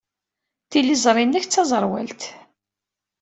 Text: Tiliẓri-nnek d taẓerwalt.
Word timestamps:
Tiliẓri-nnek 0.69 1.45
d 1.45 1.49
taẓerwalt. 1.51 2.21